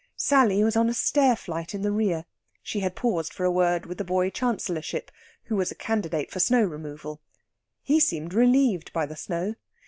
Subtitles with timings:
[0.17, 2.25] Sally was on a stairflight in the rear.
[2.63, 5.11] She had paused for a word with the boy Chancellorship,
[5.43, 7.21] who was a candidate for snow removal.
[7.83, 9.53] He seemed relieved by the snow.